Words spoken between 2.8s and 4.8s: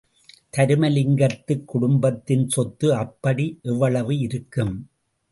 அப்படி எவ்வளவு இருக்கும்?